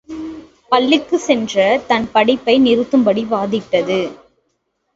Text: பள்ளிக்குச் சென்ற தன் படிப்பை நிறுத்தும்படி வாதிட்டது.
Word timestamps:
பள்ளிக்குச் 0.71 1.19
சென்ற 1.19 1.79
தன் 1.87 2.07
படிப்பை 2.11 2.59
நிறுத்தும்படி 2.59 3.25
வாதிட்டது. 3.25 4.01